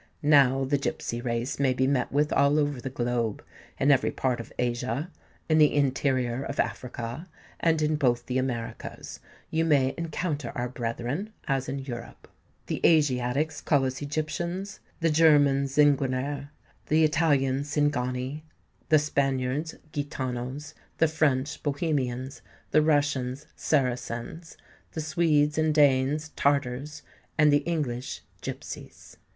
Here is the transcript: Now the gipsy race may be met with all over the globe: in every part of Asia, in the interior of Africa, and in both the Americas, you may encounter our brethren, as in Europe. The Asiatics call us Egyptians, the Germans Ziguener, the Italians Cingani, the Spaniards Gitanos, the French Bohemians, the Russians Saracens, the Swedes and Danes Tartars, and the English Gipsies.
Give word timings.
Now 0.23 0.65
the 0.65 0.79
gipsy 0.79 1.21
race 1.21 1.59
may 1.59 1.75
be 1.75 1.85
met 1.85 2.11
with 2.11 2.33
all 2.33 2.57
over 2.57 2.81
the 2.81 2.89
globe: 2.89 3.45
in 3.79 3.91
every 3.91 4.09
part 4.09 4.39
of 4.39 4.51
Asia, 4.57 5.11
in 5.47 5.59
the 5.59 5.75
interior 5.75 6.41
of 6.43 6.59
Africa, 6.59 7.29
and 7.59 7.83
in 7.83 7.97
both 7.97 8.25
the 8.25 8.39
Americas, 8.39 9.19
you 9.51 9.63
may 9.63 9.93
encounter 9.99 10.51
our 10.55 10.69
brethren, 10.69 11.31
as 11.47 11.69
in 11.69 11.77
Europe. 11.77 12.27
The 12.65 12.81
Asiatics 12.83 13.61
call 13.61 13.85
us 13.85 14.01
Egyptians, 14.01 14.79
the 15.01 15.11
Germans 15.11 15.75
Ziguener, 15.75 16.49
the 16.87 17.03
Italians 17.03 17.69
Cingani, 17.71 18.41
the 18.89 18.97
Spaniards 18.97 19.75
Gitanos, 19.93 20.73
the 20.97 21.07
French 21.07 21.61
Bohemians, 21.61 22.41
the 22.71 22.81
Russians 22.81 23.45
Saracens, 23.55 24.57
the 24.93 25.01
Swedes 25.01 25.59
and 25.59 25.71
Danes 25.75 26.29
Tartars, 26.29 27.03
and 27.37 27.53
the 27.53 27.61
English 27.67 28.21
Gipsies. 28.41 29.17